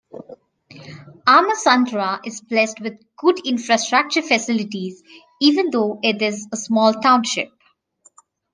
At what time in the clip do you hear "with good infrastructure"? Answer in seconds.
2.81-4.23